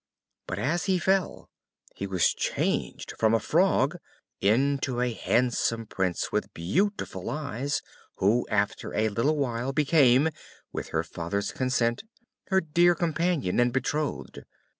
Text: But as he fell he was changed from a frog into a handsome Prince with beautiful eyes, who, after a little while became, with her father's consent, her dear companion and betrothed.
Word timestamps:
But 0.47 0.57
as 0.57 0.85
he 0.85 0.97
fell 0.97 1.51
he 1.93 2.07
was 2.07 2.33
changed 2.33 3.13
from 3.19 3.35
a 3.35 3.39
frog 3.39 3.97
into 4.39 4.99
a 4.99 5.13
handsome 5.13 5.85
Prince 5.85 6.31
with 6.31 6.51
beautiful 6.55 7.29
eyes, 7.29 7.83
who, 8.15 8.47
after 8.49 8.95
a 8.95 9.09
little 9.09 9.37
while 9.37 9.73
became, 9.73 10.29
with 10.71 10.87
her 10.87 11.03
father's 11.03 11.51
consent, 11.51 12.03
her 12.47 12.61
dear 12.61 12.95
companion 12.95 13.59
and 13.59 13.71
betrothed. 13.71 14.39